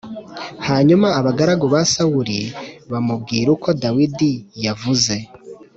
Hanyuma 0.67 1.07
abagaragu 1.19 1.65
ba 1.73 1.81
Sawuli 1.91 2.39
bamubwira 2.91 3.47
uko 3.55 3.69
Dawidi 3.81 4.31
yavuze. 4.65 5.15